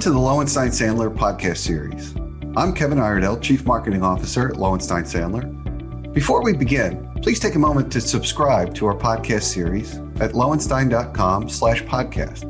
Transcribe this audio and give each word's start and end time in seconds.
to 0.00 0.10
the 0.10 0.18
Lowenstein 0.18 0.70
Sandler 0.70 1.14
podcast 1.14 1.58
series. 1.58 2.14
I'm 2.56 2.72
Kevin 2.72 2.98
Iredell, 2.98 3.38
Chief 3.38 3.66
Marketing 3.66 4.02
Officer 4.02 4.48
at 4.48 4.56
Lowenstein 4.56 5.02
Sandler. 5.02 5.44
Before 6.14 6.42
we 6.42 6.54
begin, 6.54 7.06
please 7.20 7.38
take 7.38 7.54
a 7.54 7.58
moment 7.58 7.92
to 7.92 8.00
subscribe 8.00 8.74
to 8.76 8.86
our 8.86 8.96
podcast 8.96 9.42
series 9.42 9.96
at 10.18 10.32
lowenstein.com 10.32 11.50
slash 11.50 11.82
podcast 11.82 12.46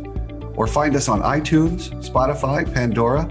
or 0.56 0.68
find 0.68 0.94
us 0.94 1.08
on 1.08 1.22
iTunes, 1.22 1.90
Spotify, 2.08 2.72
Pandora, 2.72 3.24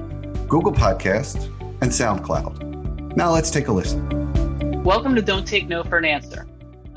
Google 0.50 0.74
Podcasts, 0.74 1.46
and 1.82 1.89
SoundCloud. 1.89 3.15
Now 3.15 3.32
let's 3.32 3.50
take 3.50 3.70
a 3.70 3.71
listen. 3.71 4.83
Welcome 4.83 5.15
to 5.15 5.21
Don't 5.21 5.47
Take 5.47 5.70
No 5.70 5.82
for 5.82 5.97
an 5.97 6.04
Answer. 6.04 6.46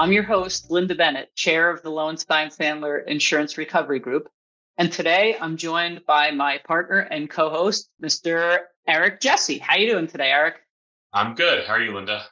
I'm 0.01 0.11
your 0.11 0.25
host, 0.25 0.71
Lynda 0.71 0.99
Bennett, 0.99 1.33
Chair 1.37 1.71
of 1.71 1.83
the 1.83 1.91
Lowenstein 1.91 2.49
Sandler 2.49 3.07
Insurance 3.07 3.57
Recovery 3.57 4.01
Group, 4.01 4.29
and 4.79 4.93
today 4.93 5.37
I'm 5.41 5.57
joined 5.57 6.05
by 6.07 6.31
my 6.31 6.59
partner 6.59 6.99
and 6.99 7.29
co-host, 7.29 7.91
Mr. 8.03 8.59
Eric 8.87 9.21
Jesse. 9.21 9.59
How 9.59 9.75
are 9.75 9.79
you 9.79 9.93
doing 9.93 10.07
today, 10.07 10.31
Eric? 10.31 10.57
I'm 11.13 11.35
good. 11.35 11.65
How 11.67 11.75
are 11.75 11.81
you, 11.81 11.93
Lynda? 11.93 12.23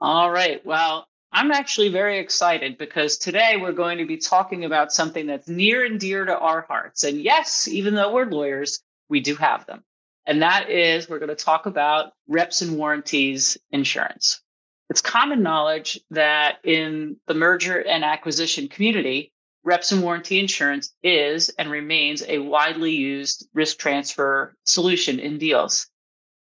All 0.00 0.30
right. 0.30 0.64
Well, 0.64 1.06
I'm 1.32 1.50
actually 1.50 1.88
very 1.88 2.18
excited 2.18 2.78
because 2.78 3.18
today 3.18 3.56
we're 3.60 3.72
going 3.72 3.98
to 3.98 4.06
be 4.06 4.16
talking 4.16 4.64
about 4.64 4.92
something 4.92 5.26
that's 5.26 5.48
near 5.48 5.84
and 5.84 5.98
dear 5.98 6.24
to 6.24 6.38
our 6.38 6.62
hearts. 6.62 7.04
And 7.04 7.20
yes, 7.20 7.68
even 7.68 7.94
though 7.94 8.12
we're 8.12 8.26
lawyers, 8.26 8.80
we 9.08 9.20
do 9.20 9.34
have 9.36 9.66
them. 9.66 9.82
And 10.26 10.42
that 10.42 10.70
is 10.70 11.08
we're 11.08 11.18
going 11.18 11.28
to 11.30 11.34
talk 11.34 11.66
about 11.66 12.12
reps 12.28 12.62
and 12.62 12.76
warranties 12.76 13.56
insurance. 13.70 14.40
It's 14.90 15.00
common 15.00 15.42
knowledge 15.42 16.00
that 16.10 16.58
in 16.64 17.16
the 17.26 17.34
merger 17.34 17.78
and 17.78 18.04
acquisition 18.04 18.68
community, 18.68 19.32
reps 19.64 19.92
and 19.92 20.02
warranty 20.02 20.38
insurance 20.38 20.92
is 21.02 21.50
and 21.50 21.70
remains 21.70 22.22
a 22.26 22.38
widely 22.38 22.92
used 22.92 23.48
risk 23.54 23.78
transfer 23.78 24.54
solution 24.64 25.18
in 25.18 25.38
deals. 25.38 25.88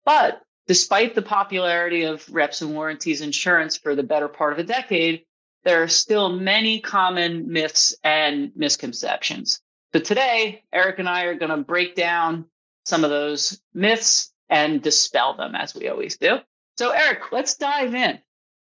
But 0.05 0.42
despite 0.66 1.14
the 1.14 1.22
popularity 1.22 2.05
of 2.05 2.28
reps 2.30 2.62
and 2.62 2.74
warranties 2.74 3.20
insurance 3.20 3.77
for 3.77 3.94
the 3.94 4.02
better 4.02 4.28
part 4.28 4.52
of 4.52 4.58
a 4.58 4.64
decade, 4.64 5.24
there 5.64 5.82
are 5.82 5.88
still 5.88 6.28
many 6.28 6.80
common 6.80 7.50
myths 7.50 7.97
and 8.05 8.52
misconceptions. 8.55 9.60
So 9.92 10.00
today, 10.00 10.62
Eric 10.72 10.98
and 10.98 11.08
I 11.08 11.25
are 11.25 11.34
going 11.34 11.50
to 11.50 11.56
break 11.58 11.94
down 11.94 12.44
some 12.84 13.04
of 13.04 13.10
those 13.10 13.60
myths 13.75 14.32
and 14.48 14.82
dispel 14.82 15.34
them 15.36 15.54
as 15.54 15.75
we 15.75 15.88
always 15.88 16.16
do. 16.16 16.38
So 16.78 16.91
Eric, 16.91 17.32
let's 17.32 17.56
dive 17.56 17.94
in. 17.94 18.19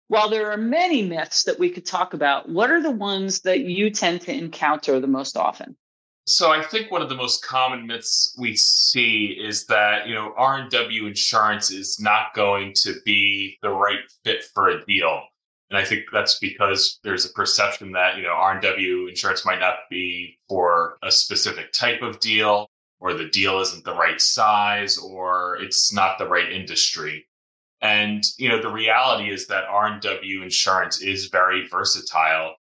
While 0.10 0.30
there 0.30 0.52
are 0.52 0.58
many 0.58 1.02
myths 1.02 1.44
that 1.44 1.60
we 1.60 1.70
could 1.70 1.86
talk 1.86 2.14
about, 2.14 2.48
what 2.48 2.72
are 2.72 2.82
the 2.82 2.92
ones 2.92 3.42
that 3.42 3.62
you 3.62 3.90
tend 3.90 4.22
to 4.22 4.34
encounter 4.34 5.00
the 5.00 5.08
most 5.08 5.36
often? 5.36 5.76
So 6.26 6.52
I 6.52 6.62
think 6.62 6.92
one 6.92 7.02
of 7.02 7.10
the 7.10 7.16
most 7.16 7.44
common 7.44 7.88
myths 7.88 8.36
we 8.38 8.56
see 8.56 9.38
is 9.40 9.66
that, 9.68 10.08
you 10.08 10.14
know, 10.14 10.34
R&W 10.38 11.08
insurance 11.08 11.72
is 11.72 12.00
not 12.00 12.34
going 12.36 12.74
to 12.84 12.96
be 13.06 13.58
the 13.62 13.70
right 13.70 14.00
fit 14.24 14.44
for 14.54 14.70
a 14.70 14.86
deal. 14.86 15.24
And 15.70 15.78
I 15.78 15.84
think 15.84 16.06
that's 16.14 16.40
because 16.40 17.00
there's 17.04 17.26
a 17.26 17.34
perception 17.34 17.92
that, 17.94 18.16
you 18.18 18.24
know, 18.24 18.32
R&W 18.32 19.08
insurance 19.08 19.46
might 19.46 19.60
not 19.60 19.76
be 19.90 20.40
for 20.48 20.98
a 21.04 21.12
specific 21.12 21.74
type 21.74 22.02
of 22.02 22.20
deal 22.20 22.70
or 23.00 23.14
the 23.14 23.30
deal 23.30 23.60
isn't 23.60 23.84
the 23.84 23.96
right 23.96 24.20
size 24.20 24.98
or 24.98 25.58
it's 25.62 25.94
not 25.94 26.18
the 26.18 26.28
right 26.28 26.52
industry. 26.52 27.27
And, 27.82 28.24
you 28.38 28.50
know, 28.50 28.62
the 28.62 28.72
reality 28.72 29.32
is 29.32 29.48
that 29.48 29.66
R&W 29.66 30.42
insurance 30.42 31.02
is 31.02 31.28
very 31.28 31.68
versatile 31.68 32.56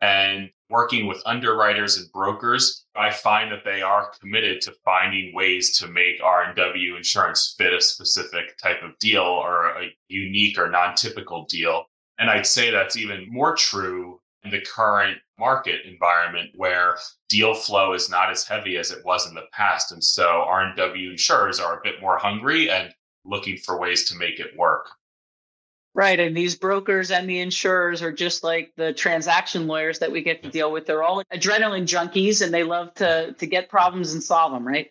and 0.00 0.50
working 0.68 1.06
with 1.06 1.22
underwriters 1.24 1.96
and 1.96 2.10
brokers, 2.12 2.84
I 2.94 3.10
find 3.10 3.50
that 3.52 3.64
they 3.64 3.82
are 3.82 4.12
committed 4.20 4.60
to 4.62 4.74
finding 4.84 5.34
ways 5.34 5.76
to 5.78 5.88
make 5.88 6.22
R&W 6.22 6.96
insurance 6.96 7.54
fit 7.56 7.72
a 7.72 7.80
specific 7.80 8.58
type 8.58 8.82
of 8.82 8.98
deal 8.98 9.22
or 9.22 9.68
a 9.68 9.88
unique 10.08 10.58
or 10.58 10.68
non-typical 10.68 11.46
deal. 11.46 11.86
And 12.18 12.30
I'd 12.30 12.46
say 12.46 12.70
that's 12.70 12.96
even 12.96 13.26
more 13.30 13.54
true 13.54 14.20
in 14.44 14.50
the 14.50 14.60
current 14.60 15.18
market 15.38 15.84
environment 15.86 16.50
where 16.56 16.96
deal 17.28 17.54
flow 17.54 17.92
is 17.92 18.10
not 18.10 18.30
as 18.30 18.44
heavy 18.44 18.76
as 18.76 18.90
it 18.90 19.04
was 19.04 19.28
in 19.28 19.34
the 19.34 19.46
past. 19.52 19.92
And 19.92 20.02
so 20.02 20.26
R&W 20.26 21.10
insurers 21.10 21.60
are 21.60 21.78
a 21.78 21.82
bit 21.82 22.00
more 22.00 22.16
hungry 22.18 22.70
and 22.70 22.92
looking 23.26 23.56
for 23.58 23.78
ways 23.78 24.08
to 24.10 24.16
make 24.16 24.40
it 24.40 24.56
work. 24.56 24.88
Right. 25.94 26.20
And 26.20 26.36
these 26.36 26.54
brokers 26.54 27.10
and 27.10 27.28
the 27.28 27.40
insurers 27.40 28.02
are 28.02 28.12
just 28.12 28.44
like 28.44 28.70
the 28.76 28.92
transaction 28.92 29.66
lawyers 29.66 30.00
that 30.00 30.12
we 30.12 30.22
get 30.22 30.42
to 30.42 30.50
deal 30.50 30.70
with. 30.70 30.84
They're 30.84 31.02
all 31.02 31.22
adrenaline 31.32 31.86
junkies 31.86 32.42
and 32.42 32.52
they 32.52 32.64
love 32.64 32.92
to, 32.96 33.32
to 33.32 33.46
get 33.46 33.70
problems 33.70 34.12
and 34.12 34.22
solve 34.22 34.52
them, 34.52 34.66
right? 34.66 34.90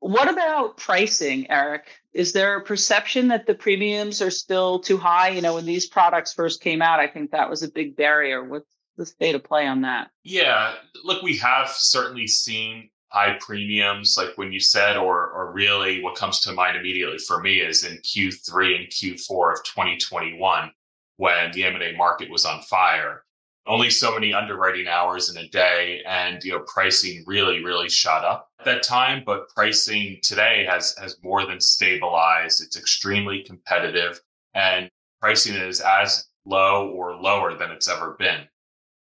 What 0.00 0.30
about 0.30 0.78
pricing, 0.78 1.50
Eric? 1.50 1.88
Is 2.14 2.32
there 2.32 2.56
a 2.56 2.64
perception 2.64 3.28
that 3.28 3.46
the 3.46 3.54
premiums 3.54 4.22
are 4.22 4.30
still 4.30 4.78
too 4.78 4.96
high? 4.96 5.28
You 5.28 5.42
know, 5.42 5.54
when 5.54 5.66
these 5.66 5.86
products 5.86 6.32
first 6.32 6.62
came 6.62 6.80
out, 6.80 7.00
I 7.00 7.06
think 7.06 7.30
that 7.30 7.50
was 7.50 7.62
a 7.62 7.70
big 7.70 7.94
barrier. 7.94 8.42
What's 8.42 8.70
the 8.96 9.04
state 9.04 9.34
of 9.34 9.44
play 9.44 9.66
on 9.66 9.82
that? 9.82 10.10
Yeah. 10.22 10.74
Look, 11.04 11.22
we 11.22 11.36
have 11.38 11.68
certainly 11.70 12.26
seen 12.26 12.88
high 13.14 13.36
premiums, 13.38 14.16
like 14.18 14.36
when 14.36 14.52
you 14.52 14.58
said, 14.58 14.96
or 14.96 15.30
or 15.30 15.52
really 15.52 16.02
what 16.02 16.16
comes 16.16 16.40
to 16.40 16.52
mind 16.52 16.76
immediately 16.76 17.18
for 17.18 17.40
me 17.40 17.60
is 17.60 17.84
in 17.84 17.96
Q3 17.98 18.76
and 18.76 18.88
Q4 18.88 19.52
of 19.52 19.64
2021 19.64 20.72
when 21.16 21.52
the 21.52 21.64
M&A 21.64 21.96
market 21.96 22.28
was 22.28 22.44
on 22.44 22.60
fire. 22.62 23.24
Only 23.66 23.88
so 23.88 24.12
many 24.12 24.34
underwriting 24.34 24.88
hours 24.88 25.30
in 25.30 25.42
a 25.42 25.48
day, 25.48 26.02
and 26.06 26.42
you 26.42 26.52
know 26.52 26.64
pricing 26.66 27.22
really 27.26 27.64
really 27.64 27.88
shot 27.88 28.24
up 28.24 28.48
at 28.58 28.66
that 28.66 28.82
time. 28.82 29.22
But 29.24 29.48
pricing 29.54 30.18
today 30.22 30.66
has 30.68 30.96
has 30.98 31.16
more 31.22 31.46
than 31.46 31.60
stabilized. 31.60 32.62
It's 32.62 32.76
extremely 32.76 33.44
competitive, 33.44 34.20
and 34.54 34.90
pricing 35.20 35.54
is 35.54 35.80
as 35.80 36.26
low 36.44 36.90
or 36.90 37.14
lower 37.14 37.56
than 37.56 37.70
it's 37.70 37.88
ever 37.88 38.16
been. 38.18 38.42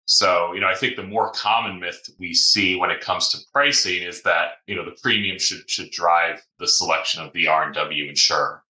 So, 0.06 0.54
you 0.54 0.60
know, 0.60 0.68
I 0.68 0.76
think 0.76 0.96
the 0.96 1.04
more 1.04 1.32
common 1.32 1.80
myth 1.80 2.10
we 2.20 2.34
see 2.34 2.76
when 2.76 2.92
it 2.92 3.02
comes 3.02 3.30
to 3.30 3.38
pricing 3.54 4.04
is 4.04 4.22
that, 4.24 4.56
you 4.68 4.76
know, 4.76 4.84
the 4.84 4.98
premium 5.02 5.40
should 5.40 5.70
should 5.70 5.92
drive 5.92 6.42
the 6.60 6.68
selection 6.68 7.24
of 7.24 7.32
the 7.34 7.48
R 7.48 7.64
and 7.64 7.74
W 7.76 8.10
insurer. 8.10 8.64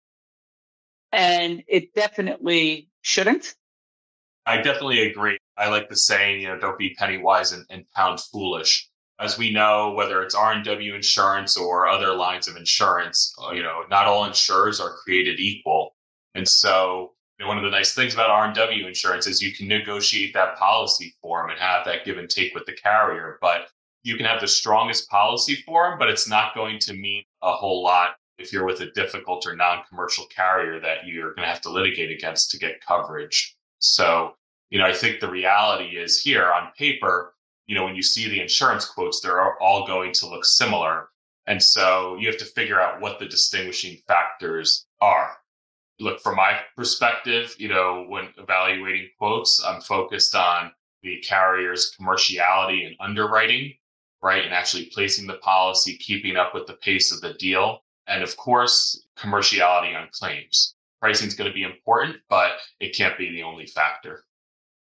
And 1.12 1.64
it 1.68 1.94
definitely 1.94 2.90
shouldn't. 3.02 3.56
I 4.46 4.58
definitely 4.58 5.08
agree. 5.10 5.38
I 5.58 5.70
like 5.70 5.90
the 5.90 5.96
saying, 5.96 6.42
you 6.42 6.48
know, 6.48 6.60
don't 6.60 6.78
be 6.78 6.96
penny 6.96 7.18
wise 7.18 7.52
and, 7.52 7.66
and 7.70 7.86
pound 7.96 8.20
foolish. 8.20 8.90
As 9.20 9.38
we 9.38 9.52
know, 9.52 9.94
whether 9.94 10.22
it's 10.24 10.36
R 10.36 10.52
and 10.52 10.66
W 10.66 10.96
insurance 10.96 11.56
or 11.56 11.88
other 11.88 12.14
lines 12.16 12.48
of 12.48 12.58
insurance, 12.58 13.34
uh, 13.42 13.52
you 13.52 13.64
know, 13.64 13.84
not 13.90 14.06
all 14.06 14.26
insurers 14.26 14.80
are 14.80 14.98
created 15.04 15.40
equal. 15.40 15.96
And 16.36 16.48
so 16.48 17.14
one 17.42 17.58
of 17.58 17.64
the 17.64 17.70
nice 17.70 17.94
things 17.94 18.14
about 18.14 18.30
R&W 18.30 18.88
insurance 18.88 19.28
is 19.28 19.42
you 19.42 19.54
can 19.54 19.68
negotiate 19.68 20.34
that 20.34 20.58
policy 20.58 21.16
form 21.22 21.50
and 21.50 21.60
have 21.60 21.86
that 21.86 22.06
give 22.06 22.18
and 22.18 22.30
take 22.30 22.54
with 22.54 22.66
the 22.66 22.74
carrier. 22.74 23.38
But 23.42 23.68
you 24.04 24.16
can 24.18 24.26
have 24.26 24.42
the 24.42 24.48
strongest 24.48 25.10
policy 25.10 25.56
form, 25.66 25.98
but 25.98 26.10
it's 26.10 26.28
not 26.28 26.54
going 26.54 26.80
to 26.80 26.94
mean 26.94 27.24
a 27.42 27.54
whole 27.54 27.84
lot 27.84 28.16
if 28.38 28.52
you're 28.52 28.66
with 28.66 28.82
a 28.82 28.92
difficult 28.92 29.46
or 29.46 29.56
non-commercial 29.56 30.26
carrier 30.26 30.80
that 30.80 31.06
you're 31.06 31.34
going 31.34 31.46
to 31.46 31.52
have 31.52 31.62
to 31.62 31.70
litigate 31.70 32.12
against 32.12 32.52
to 32.52 32.58
get 32.58 32.82
coverage. 32.86 33.56
So, 33.80 34.36
you 34.70 34.80
know, 34.80 34.86
I 34.86 34.94
think 34.94 35.20
the 35.20 35.30
reality 35.30 35.98
is 35.98 36.20
here 36.20 36.52
on 36.52 36.72
paper, 36.78 37.34
you 37.68 37.76
know, 37.76 37.86
when 37.86 37.96
you 37.96 38.04
see 38.04 38.30
the 38.30 38.42
insurance 38.42 38.86
quotes, 38.86 39.22
they're 39.22 39.60
all 39.62 39.88
going 39.88 40.12
to 40.14 40.28
look 40.28 40.46
similar. 40.46 41.10
And 41.48 41.62
so 41.62 42.18
you 42.20 42.28
have 42.28 42.38
to 42.38 42.46
figure 42.46 42.82
out 42.82 43.02
what 43.02 43.20
the 43.20 43.26
distinguishing 43.26 43.98
factors 44.08 44.86
are 45.02 45.38
look 46.00 46.20
from 46.22 46.36
my 46.36 46.60
perspective 46.76 47.56
you 47.58 47.68
know 47.68 48.06
when 48.08 48.30
evaluating 48.38 49.08
quotes 49.18 49.64
i'm 49.64 49.82
focused 49.82 50.36
on 50.36 50.72
the 51.04 51.18
carrier's 51.28 51.96
commerciality 52.00 52.86
and 52.86 52.96
underwriting 53.00 53.74
right 54.22 54.44
and 54.46 54.54
actually 54.54 54.86
placing 54.94 55.28
the 55.28 55.36
policy 55.36 55.96
keeping 55.98 56.36
up 56.36 56.54
with 56.54 56.66
the 56.66 56.74
pace 56.74 57.12
of 57.12 57.22
the 57.22 57.34
deal 57.36 57.84
and 58.08 58.24
of 58.24 58.36
course 58.38 59.06
commerciality 59.18 59.96
on 59.96 60.08
claims. 60.12 60.76
Pricing 61.00 61.28
is 61.28 61.36
going 61.36 61.50
to 61.50 61.54
be 61.54 61.64
important 61.64 62.18
but 62.30 62.54
it 62.80 62.96
can't 62.96 63.18
be 63.18 63.30
the 63.30 63.44
only 63.44 63.68
factor 63.68 64.24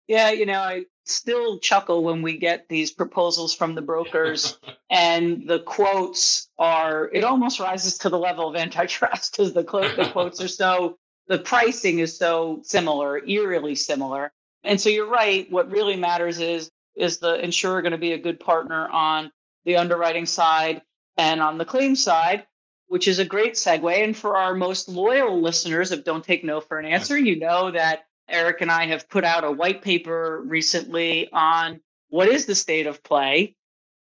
yeah 0.07 0.31
you 0.31 0.45
know 0.45 0.59
i 0.59 0.83
still 1.05 1.57
chuckle 1.59 2.03
when 2.03 2.21
we 2.21 2.37
get 2.37 2.67
these 2.67 2.91
proposals 2.91 3.53
from 3.53 3.75
the 3.75 3.81
brokers 3.81 4.59
and 4.89 5.47
the 5.47 5.59
quotes 5.59 6.49
are 6.59 7.09
it 7.13 7.23
almost 7.23 7.59
rises 7.59 7.97
to 7.97 8.09
the 8.09 8.19
level 8.19 8.49
of 8.49 8.55
antitrust 8.55 9.31
because 9.31 9.53
the, 9.53 9.63
quote, 9.63 9.95
the 9.95 10.09
quotes 10.09 10.41
are 10.41 10.49
so 10.49 10.97
the 11.27 11.37
pricing 11.37 11.99
is 11.99 12.17
so 12.17 12.61
similar 12.63 13.23
eerily 13.25 13.75
similar. 13.75 14.31
And 14.63 14.79
so 14.79 14.89
you're 14.89 15.09
right 15.09 15.49
what 15.51 15.71
really 15.71 15.95
matters 15.95 16.39
is 16.39 16.71
is 16.95 17.19
the 17.19 17.43
insurer 17.43 17.81
going 17.81 17.91
to 17.91 17.97
be 17.97 18.13
a 18.13 18.17
good 18.17 18.39
partner 18.39 18.87
on 18.87 19.31
the 19.65 19.77
underwriting 19.77 20.25
side 20.25 20.81
and 21.17 21.41
on 21.41 21.57
the 21.57 21.65
claim 21.65 21.95
side 21.95 22.45
which 22.89 23.09
is 23.09 23.19
a 23.19 23.25
great 23.25 23.55
segue. 23.55 24.03
And 24.03 24.15
for 24.15 24.37
our 24.37 24.53
most 24.53 24.87
loyal 24.87 25.41
listeners 25.41 25.91
of 25.91 26.05
don't 26.05 26.23
take 26.23 26.45
no 26.45 26.61
for 26.61 26.79
an 26.79 26.85
answer 26.85 27.17
you 27.17 27.37
know 27.37 27.71
that 27.71 28.05
Eric 28.29 28.61
and 28.61 28.71
I 28.71 28.85
have 28.87 29.09
put 29.09 29.23
out 29.23 29.43
a 29.43 29.51
white 29.51 29.81
paper 29.81 30.41
recently 30.45 31.29
on 31.31 31.79
what 32.09 32.27
is 32.27 32.45
the 32.45 32.55
state 32.55 32.87
of 32.87 33.03
play 33.03 33.55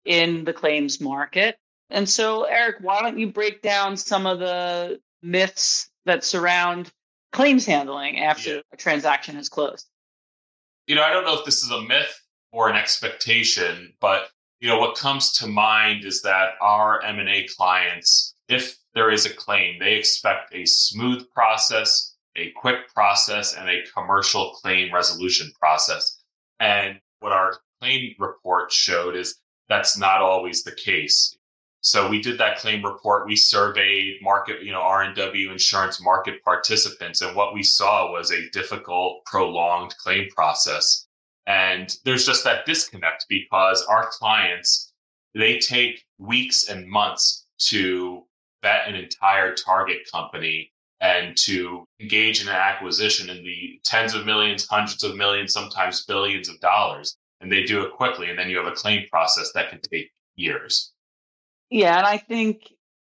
in 0.06 0.44
the 0.44 0.54
claims 0.54 1.00
market. 1.00 1.58
And 1.90 2.08
so, 2.08 2.44
Eric, 2.44 2.78
why 2.82 3.02
don't 3.02 3.18
you 3.18 3.32
break 3.32 3.62
down 3.62 3.98
some 3.98 4.26
of 4.26 4.40
the 4.40 5.00
myths 5.22 5.90
that 6.06 6.24
surround 6.24 6.92
claims 7.32 7.66
handling 7.66 8.20
after 8.20 8.56
yeah. 8.56 8.62
a 8.72 8.78
transaction 8.78 9.36
has 9.36 9.50
closed? 9.50 9.88
You 10.88 10.96
know, 10.96 11.04
I 11.04 11.12
don't 11.12 11.26
know 11.26 11.38
if 11.38 11.46
this 11.46 11.64
is 11.64 11.72
a 11.72 11.82
myth 11.82 12.20
or 12.52 12.70
an 12.70 12.76
expectation, 12.76 13.94
but 14.00 14.30
you 14.60 14.68
know 14.68 14.80
what 14.80 14.98
comes 14.98 15.32
to 15.34 15.48
mind 15.48 16.04
is 16.04 16.22
that 16.24 16.54
our 16.62 17.02
M&A 17.04 17.48
clients, 17.56 18.36
if 18.48 18.78
there 18.94 19.12
is 19.12 19.26
a 19.26 19.34
claim, 19.34 19.80
they 19.80 19.94
expect 19.94 20.54
a 20.54 20.66
smooth 20.66 21.30
process, 21.32 22.09
a 22.36 22.52
quick 22.52 22.94
process, 22.94 23.56
and 23.56 23.70
a 23.70 23.84
commercial 23.94 24.52
claim 24.52 24.94
resolution 24.94 25.52
process. 25.60 26.22
And 26.60 27.00
what 27.20 27.32
our 27.32 27.60
claim 27.80 28.16
report 28.20 28.72
showed 28.72 29.16
is 29.16 29.40
that's 29.68 29.98
not 29.98 30.22
always 30.22 30.64
the 30.64 30.72
case. 30.72 31.38
So 31.82 32.10
we 32.10 32.22
did 32.22 32.38
that 32.40 32.58
claim 32.58 32.84
report. 32.84 33.26
We 33.26 33.36
surveyed 33.36 34.22
market, 34.22 34.64
you 34.64 34.72
know, 34.72 34.82
R&W 34.82 35.52
insurance 35.52 36.02
market 36.02 36.44
participants. 36.44 37.22
And 37.22 37.36
what 37.36 37.54
we 37.54 37.64
saw 37.64 38.12
was 38.12 38.32
a 38.32 38.50
difficult, 38.50 39.24
prolonged 39.26 39.96
claim 39.98 40.28
process. 40.36 41.08
And 41.48 41.96
there's 42.04 42.26
just 42.26 42.44
that 42.44 42.66
disconnect 42.66 43.26
because 43.30 43.84
our 43.86 44.10
clients, 44.12 44.92
they 45.34 45.58
take 45.58 46.06
weeks 46.18 46.68
and 46.68 46.88
months 46.88 47.46
to 47.60 48.24
vet 48.62 48.88
an 48.88 48.96
entire 48.96 49.56
target 49.56 50.00
company 50.12 50.72
and 51.02 51.36
to 51.38 51.86
engage 52.00 52.42
in 52.42 52.50
an 52.50 52.56
acquisition 52.56 53.30
in 53.30 53.44
the 53.44 53.80
tens 53.86 54.14
of 54.14 54.26
millions, 54.26 54.68
hundreds 54.68 55.04
of 55.04 55.16
millions, 55.16 55.54
sometimes 55.54 56.06
billions 56.06 56.50
of 56.50 56.60
dollars. 56.60 57.16
And 57.42 57.52
they 57.52 57.64
do 57.64 57.84
it 57.84 57.94
quickly. 57.94 58.30
And 58.30 58.38
then 58.38 58.50
you 58.50 58.58
have 58.58 58.68
a 58.68 58.76
claim 58.76 59.08
process 59.10 59.52
that 59.54 59.70
can 59.70 59.80
take 59.80 60.12
years. 60.36 60.92
Yeah. 61.70 61.98
And 61.98 62.06
I 62.06 62.18
think 62.18 62.64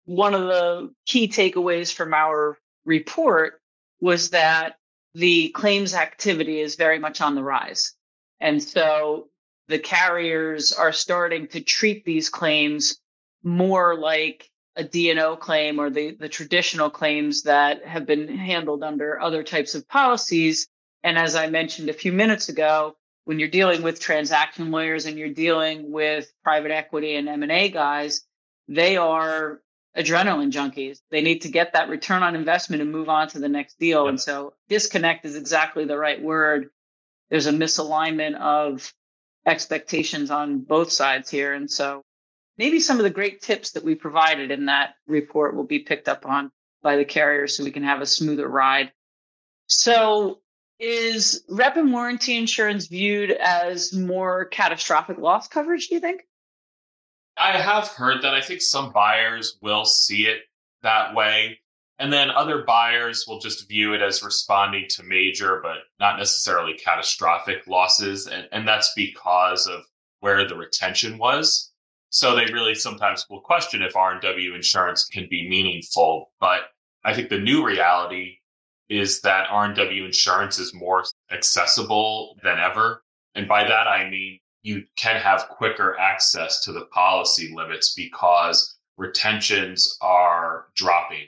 one 0.06 0.36
of 0.36 0.42
the 0.42 0.94
key 1.08 1.28
takeaways 1.28 1.92
from 1.92 2.14
our 2.14 2.58
report 2.86 3.62
was 4.00 4.30
that 4.30 4.76
the 5.16 5.50
claims 5.50 5.94
activity 5.96 6.60
is 6.60 6.76
very 6.76 7.00
much 7.00 7.20
on 7.20 7.34
the 7.34 7.44
rise. 7.44 7.94
And 8.40 8.62
so 8.62 9.30
the 9.68 9.80
carriers 9.80 10.72
are 10.72 10.92
starting 10.92 11.48
to 11.48 11.62
treat 11.62 12.06
these 12.06 12.30
claims 12.30 13.00
more 13.44 13.98
like 13.98 14.51
a 14.76 14.84
D&O 14.84 15.36
claim 15.36 15.80
or 15.80 15.90
the, 15.90 16.12
the 16.12 16.30
traditional 16.30 16.90
claims 16.90 17.44
that 17.44 17.86
have 17.86 18.06
been 18.06 18.28
handled 18.28 18.84
under 18.84 19.20
other 19.20 19.44
types 19.44 19.76
of 19.76 19.88
policies. 19.88 20.68
And 21.04 21.18
as 21.18 21.36
I 21.36 21.48
mentioned 21.48 21.90
a 21.90 21.94
few 21.94 22.14
minutes 22.14 22.50
ago, 22.50 22.96
when 23.26 23.40
you're 23.40 23.50
dealing 23.50 23.82
with 23.82 24.00
transaction 24.00 24.72
lawyers 24.72 25.06
and 25.06 25.18
you're 25.18 25.30
dealing 25.30 25.92
with 25.92 26.32
private 26.44 26.72
equity 26.72 27.16
and 27.16 27.28
M&A 27.28 27.70
guys, 27.70 28.26
they 28.68 28.98
are 28.98 29.62
adrenaline 29.98 30.52
junkies. 30.52 31.00
They 31.12 31.22
need 31.22 31.42
to 31.42 31.50
get 31.50 31.74
that 31.74 31.90
return 31.90 32.24
on 32.24 32.36
investment 32.36 32.82
and 32.82 32.92
move 32.92 33.10
on 33.10 33.28
to 33.30 33.40
the 33.40 33.50
next 33.50 33.78
deal. 33.78 34.06
Yep. 34.06 34.10
And 34.10 34.22
so 34.22 34.54
disconnect 34.70 35.26
is 35.26 35.36
exactly 35.36 35.86
the 35.86 35.98
right 35.98 36.22
word. 36.22 36.70
There's 37.30 37.48
a 37.48 37.52
misalignment 37.52 38.36
of 38.36 38.94
expectations 39.46 40.32
on 40.32 40.60
both 40.60 40.92
sides 40.92 41.30
here. 41.30 41.54
And 41.54 41.70
so 41.70 42.04
maybe 42.62 42.80
some 42.80 42.98
of 42.98 43.04
the 43.04 43.10
great 43.10 43.42
tips 43.42 43.72
that 43.72 43.84
we 43.84 43.96
provided 43.96 44.52
in 44.52 44.68
that 44.68 44.94
report 45.08 45.56
will 45.56 45.64
be 45.64 45.80
picked 45.80 46.08
up 46.08 46.28
on 46.28 46.52
by 46.84 46.96
the 46.96 47.04
carriers 47.04 47.58
so 47.58 47.64
we 47.64 47.72
can 47.72 47.82
have 47.82 48.02
a 48.02 48.06
smoother 48.06 48.48
ride. 48.48 48.92
So 49.66 50.42
is 50.80 51.44
rep 51.50 51.76
and 51.76 51.92
warranty 51.92 52.38
insurance 52.38 52.86
viewed 52.86 53.32
as 53.32 53.94
more 53.94 54.46
catastrophic 54.46 55.18
loss 55.18 55.48
coverage, 55.48 55.88
do 55.88 55.96
you 55.96 56.02
think? 56.02 56.22
I 57.36 57.54
have 57.54 57.88
heard 57.88 58.22
that. 58.22 58.36
I 58.36 58.42
think 58.42 58.62
some 58.62 58.92
buyers 58.92 59.58
will 59.64 59.86
see 59.86 60.28
it 60.28 60.42
that 60.84 61.16
way. 61.16 61.62
And 61.98 62.14
then 62.14 62.30
other 62.30 62.64
buyers 62.64 63.26
will 63.28 63.40
just 63.40 63.68
view 63.68 63.96
it 63.96 64.04
as 64.04 64.22
responding 64.22 64.86
to 64.90 65.04
major, 65.04 65.62
but 65.64 65.78
not 66.00 66.20
necessarily 66.20 66.76
catastrophic 66.76 67.66
losses. 67.66 68.28
And, 68.28 68.48
and 68.52 68.68
that's 68.68 68.94
because 68.96 69.66
of 69.66 69.82
where 70.20 70.48
the 70.48 70.56
retention 70.56 71.18
was. 71.18 71.71
So 72.12 72.36
they 72.36 72.52
really 72.52 72.76
sometimes 72.76 73.26
will 73.30 73.40
question 73.40 73.82
if 73.82 73.96
R&W 73.96 74.54
insurance 74.54 75.06
can 75.06 75.28
be 75.30 75.50
meaningful. 75.50 76.32
But 76.40 76.64
I 77.06 77.14
think 77.14 77.30
the 77.30 77.40
new 77.40 77.66
reality 77.66 78.38
is 78.90 79.22
that 79.22 79.48
R&W 79.50 80.06
insurance 80.06 80.60
is 80.60 80.74
more 80.74 81.06
accessible 81.32 82.38
than 82.44 82.60
ever. 82.60 83.04
And 83.36 83.48
by 83.48 83.64
that, 83.64 83.88
I 83.88 84.10
mean, 84.10 84.40
you 84.62 84.84
can 84.98 85.16
have 85.22 85.48
quicker 85.48 85.98
access 85.98 86.60
to 86.66 86.74
the 86.74 86.86
policy 86.88 87.54
limits 87.56 87.94
because 87.94 88.78
retentions 88.98 89.98
are 90.02 90.68
dropping. 90.76 91.28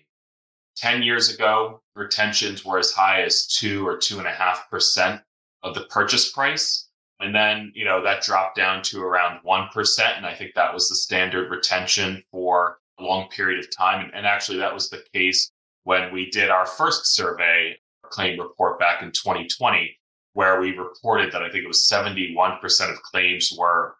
10 0.75 1.01
years 1.01 1.33
ago, 1.33 1.81
retentions 1.95 2.65
were 2.65 2.77
as 2.77 2.91
high 2.91 3.21
as 3.21 3.47
two 3.47 3.87
or 3.87 3.95
two 3.97 4.17
and 4.17 4.27
a 4.27 4.31
half 4.31 4.69
percent 4.69 5.21
of 5.63 5.75
the 5.75 5.85
purchase 5.85 6.31
price. 6.31 6.89
And 7.19 7.33
then, 7.33 7.71
you 7.73 7.85
know, 7.85 8.03
that 8.03 8.23
dropped 8.23 8.57
down 8.57 8.81
to 8.83 9.01
around 9.01 9.39
1%. 9.45 10.17
And 10.17 10.25
I 10.25 10.33
think 10.33 10.53
that 10.55 10.73
was 10.73 10.89
the 10.89 10.95
standard 10.95 11.49
retention 11.49 12.23
for 12.31 12.79
a 12.99 13.03
long 13.03 13.29
period 13.29 13.63
of 13.63 13.75
time. 13.75 14.03
And, 14.05 14.13
and 14.13 14.25
actually, 14.25 14.57
that 14.59 14.73
was 14.73 14.89
the 14.89 15.03
case 15.13 15.51
when 15.83 16.13
we 16.13 16.29
did 16.29 16.49
our 16.49 16.65
first 16.65 17.15
survey 17.15 17.77
claim 18.03 18.39
report 18.39 18.79
back 18.79 19.01
in 19.01 19.11
2020, 19.11 19.97
where 20.33 20.59
we 20.59 20.77
reported 20.77 21.31
that 21.31 21.43
I 21.43 21.49
think 21.49 21.63
it 21.63 21.67
was 21.67 21.89
71% 21.91 22.91
of 22.91 23.01
claims 23.03 23.53
were 23.57 23.95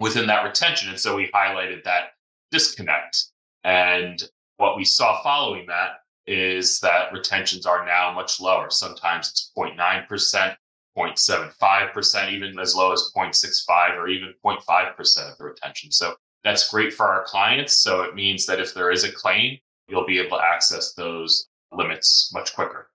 within 0.00 0.26
that 0.26 0.44
retention. 0.44 0.88
And 0.88 0.98
so 0.98 1.16
we 1.16 1.30
highlighted 1.34 1.84
that 1.84 2.10
disconnect. 2.50 3.24
And 3.64 4.22
what 4.56 4.76
we 4.76 4.84
saw 4.84 5.22
following 5.22 5.66
that 5.66 5.90
is 6.26 6.78
that 6.80 7.12
retentions 7.12 7.66
are 7.66 7.86
now 7.86 8.12
much 8.12 8.40
lower. 8.40 8.70
Sometimes 8.70 9.28
it's 9.30 9.50
0.9%, 9.56 10.56
0.75%, 10.98 12.32
even 12.32 12.58
as 12.58 12.74
low 12.74 12.92
as 12.92 13.10
0.65 13.16 13.96
or 13.96 14.08
even 14.08 14.34
0.5% 14.44 15.32
of 15.32 15.38
the 15.38 15.44
retention. 15.44 15.92
So 15.92 16.14
that's 16.44 16.68
great 16.70 16.92
for 16.92 17.06
our 17.06 17.24
clients. 17.24 17.82
So 17.82 18.02
it 18.02 18.14
means 18.14 18.46
that 18.46 18.60
if 18.60 18.74
there 18.74 18.90
is 18.90 19.04
a 19.04 19.12
claim, 19.12 19.58
you'll 19.88 20.06
be 20.06 20.18
able 20.18 20.38
to 20.38 20.44
access 20.44 20.94
those 20.94 21.48
limits 21.72 22.30
much 22.32 22.54
quicker. 22.54 22.90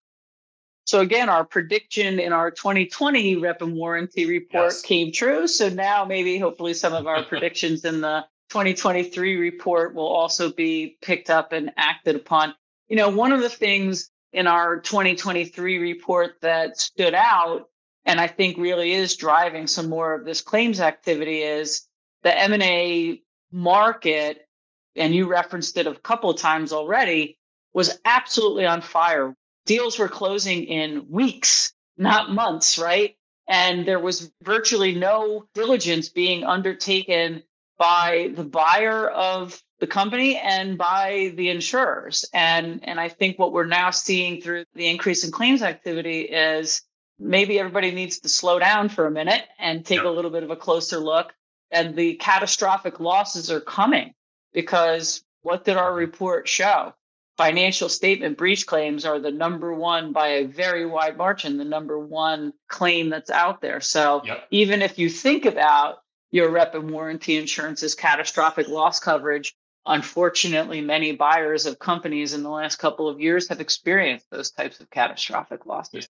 So 0.86 1.00
again, 1.00 1.30
our 1.30 1.46
prediction 1.46 2.20
in 2.20 2.34
our 2.34 2.52
2020 2.52 3.38
rep 3.38 3.62
and 3.62 3.76
warranty 3.76 4.26
report 4.26 4.66
yes. 4.66 4.82
came 4.82 5.12
true. 5.12 5.48
So 5.48 5.70
now 5.70 6.04
maybe 6.04 6.38
hopefully 6.38 6.74
some 6.74 6.94
of 6.94 7.08
our 7.08 7.24
predictions 7.30 7.86
in 7.86 8.02
the 8.02 8.26
2023 8.50 9.38
report 9.38 9.96
will 9.96 10.08
also 10.08 10.52
be 10.52 10.98
picked 11.02 11.30
up 11.30 11.54
and 11.54 11.72
acted 11.78 12.16
upon. 12.16 12.54
You 12.90 12.98
know, 12.98 13.10
one 13.10 13.32
of 13.32 13.42
the 13.42 13.50
things 13.50 14.10
in 14.34 14.48
our 14.48 14.80
2023 14.80 15.78
report 15.78 16.36
that 16.42 16.78
stood 16.78 17.14
out 17.14 17.70
and 18.06 18.20
I 18.20 18.28
think 18.28 18.58
really 18.58 18.94
is 18.94 19.16
driving 19.16 19.68
some 19.68 19.90
more 19.90 20.14
of 20.14 20.26
this 20.26 20.42
claims 20.42 20.80
activity 20.80 21.42
is 21.42 21.88
the 22.24 22.38
M&A 22.38 23.22
market, 23.52 24.48
and 24.96 25.14
you 25.14 25.28
referenced 25.28 25.78
it 25.78 25.88
a 25.88 25.96
couple 25.96 26.30
of 26.30 26.38
times 26.38 26.74
already, 26.74 27.38
was 27.74 28.00
absolutely 28.06 28.66
on 28.66 28.82
fire. 28.82 29.36
Deals 29.66 29.98
were 29.98 30.10
closing 30.10 30.64
in 30.64 31.06
weeks, 31.10 31.74
not 31.98 32.32
months, 32.32 32.78
right? 32.78 33.16
And 33.48 33.86
there 33.88 34.00
was 34.00 34.32
virtually 34.42 34.96
no 34.96 35.46
diligence 35.54 36.10
being 36.10 36.44
undertaken 36.44 37.44
by 37.78 38.32
the 38.36 38.44
buyer 38.44 39.10
of 39.10 39.62
the 39.80 39.88
company 39.88 40.38
and 40.38 40.78
by 40.78 41.34
the 41.36 41.50
insurers. 41.50 42.24
And, 42.34 42.80
and 42.84 43.00
I 43.00 43.10
think 43.10 43.38
what 43.38 43.52
we're 43.52 43.66
now 43.66 43.92
seeing 43.92 44.42
through 44.42 44.66
the 44.76 44.88
increase 44.88 45.26
in 45.26 45.32
claims 45.32 45.62
activity 45.62 46.22
is 46.22 46.82
maybe 47.24 47.60
everybody 47.60 47.92
needs 47.92 48.20
to 48.20 48.30
slow 48.30 48.60
down 48.60 48.90
for 48.90 49.08
a 49.08 49.12
minute 49.12 49.44
and 49.58 49.86
take 49.86 50.04
a 50.04 50.10
little 50.10 50.32
bit 50.32 50.44
of 50.44 50.52
a 50.52 50.56
closer 50.56 51.00
look. 51.00 51.34
And 51.72 51.96
the 51.96 52.16
catastrophic 52.16 53.00
losses 53.00 53.50
are 53.50 53.62
coming 53.62 54.14
because 54.54 55.24
what 55.42 55.66
did 55.66 55.78
our 55.78 55.94
report 55.94 56.48
show? 56.48 56.94
Financial 57.36 57.90
statement 57.90 58.38
breach 58.38 58.68
claims 58.68 59.06
are 59.06 59.20
the 59.20 59.32
number 59.32 59.74
one 59.74 60.12
by 60.12 60.28
a 60.28 60.46
very 60.46 60.86
wide 60.86 61.18
margin, 61.18 61.58
the 61.58 61.66
number 61.66 61.98
one 61.98 62.54
claim 62.68 63.10
that's 63.10 63.32
out 63.32 63.60
there. 63.60 63.82
So 63.82 64.22
yep. 64.24 64.46
even 64.52 64.84
if 64.84 65.00
you 65.00 65.10
think 65.10 65.46
about 65.46 65.98
your 66.30 66.52
rep 66.52 66.76
and 66.76 66.92
warranty 66.92 67.38
insurance's 67.38 67.96
catastrophic 67.96 68.68
loss 68.68 69.00
coverage, 69.00 69.56
unfortunately, 69.86 70.82
many 70.82 71.14
buyers 71.14 71.66
of 71.66 71.80
companies 71.80 72.34
in 72.34 72.44
the 72.44 72.50
last 72.50 72.76
couple 72.76 73.10
of 73.10 73.20
years 73.20 73.48
have 73.50 73.62
experienced 73.62 74.28
those 74.30 74.52
types 74.52 74.80
of 74.80 74.90
catastrophic 74.92 75.66
losses. 75.66 76.08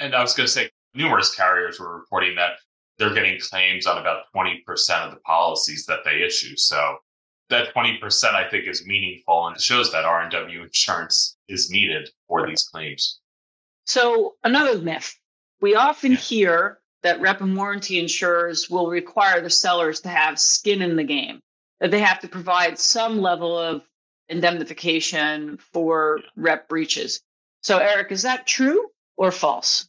And 0.00 0.14
I 0.14 0.20
was 0.22 0.34
going 0.34 0.46
to 0.46 0.52
say, 0.52 0.70
numerous 0.94 1.34
carriers 1.34 1.78
were 1.78 1.96
reporting 1.96 2.34
that 2.36 2.54
they're 2.98 3.14
getting 3.14 3.38
claims 3.40 3.86
on 3.86 3.98
about 3.98 4.24
20% 4.34 4.58
of 5.06 5.14
the 5.14 5.20
policies 5.20 5.86
that 5.86 6.00
they 6.04 6.22
issue. 6.22 6.56
So 6.56 6.96
that 7.48 7.74
20% 7.74 8.34
I 8.34 8.48
think 8.48 8.66
is 8.66 8.86
meaningful 8.86 9.46
and 9.46 9.60
shows 9.60 9.92
that 9.92 10.04
R&W 10.04 10.62
insurance 10.62 11.36
is 11.48 11.70
needed 11.70 12.08
for 12.26 12.46
these 12.46 12.64
claims. 12.64 13.20
So 13.86 14.34
another 14.44 14.78
myth, 14.78 15.14
we 15.60 15.74
often 15.74 16.12
yeah. 16.12 16.18
hear 16.18 16.78
that 17.02 17.20
rep 17.20 17.40
and 17.40 17.56
warranty 17.56 17.98
insurers 17.98 18.68
will 18.68 18.88
require 18.88 19.40
the 19.40 19.50
sellers 19.50 20.00
to 20.00 20.08
have 20.08 20.38
skin 20.38 20.82
in 20.82 20.96
the 20.96 21.04
game. 21.04 21.40
that 21.80 21.90
they 21.90 22.00
have 22.00 22.20
to 22.20 22.28
provide 22.28 22.78
some 22.78 23.20
level 23.20 23.58
of 23.58 23.82
indemnification 24.28 25.56
for 25.72 26.20
rep 26.36 26.68
breaches. 26.68 27.22
So, 27.62 27.78
Eric, 27.78 28.12
is 28.12 28.22
that 28.22 28.46
true 28.46 28.88
or 29.16 29.32
false? 29.32 29.88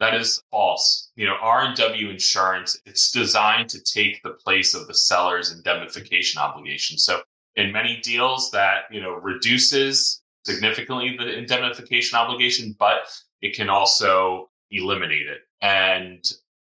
That 0.00 0.14
is 0.14 0.42
false. 0.50 1.10
You 1.14 1.26
know, 1.26 1.36
R&W 1.40 2.08
insurance, 2.08 2.80
it's 2.86 3.12
designed 3.12 3.68
to 3.70 3.82
take 3.82 4.22
the 4.22 4.30
place 4.30 4.74
of 4.74 4.86
the 4.86 4.94
seller's 4.94 5.52
indemnification 5.52 6.40
obligation. 6.40 6.96
So 6.96 7.20
in 7.56 7.70
many 7.70 8.00
deals 8.00 8.50
that, 8.52 8.84
you 8.90 9.02
know, 9.02 9.12
reduces 9.12 10.22
significantly 10.46 11.16
the 11.18 11.36
indemnification 11.36 12.18
obligation, 12.18 12.74
but 12.78 13.00
it 13.42 13.54
can 13.54 13.68
also 13.68 14.48
eliminate 14.70 15.26
it. 15.26 15.40
And 15.60 16.24